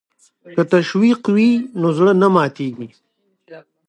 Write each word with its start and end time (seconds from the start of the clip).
که 0.55 0.63
تشویق 0.73 1.21
وي 1.35 1.49
نو 1.79 1.87
زړه 1.97 2.13
نه 2.21 2.27
ماتیږي. 2.33 2.89